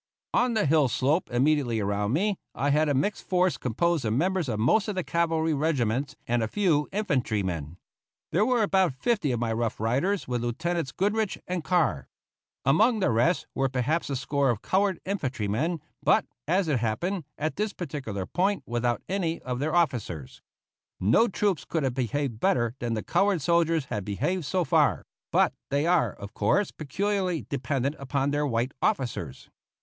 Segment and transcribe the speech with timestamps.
[0.33, 4.49] On the hill slope immediately around me I had a mixed force composed of members
[4.49, 7.77] of most of the cavalry regiments, and a few infantrymen.
[8.31, 12.07] There were about fifty of my Rough Riders with Lieutenants Goodrich and Carr.
[12.65, 17.55] Among the rest were perhaps a score of colored infantrymen, but, as it happened, at
[17.57, 20.41] this particular point without any of their officers.
[20.99, 25.53] No troops could have behaved better than the colored soldiers had behaved so far; but
[25.69, 29.51] they are, of course, peculiarly dependent upon their white officers.